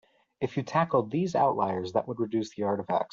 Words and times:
If 0.39 0.57
you 0.57 0.63
tackled 0.63 1.11
these 1.11 1.35
outliers 1.35 1.93
that 1.93 2.07
would 2.07 2.19
reduce 2.19 2.55
the 2.55 2.63
artifacts. 2.63 3.09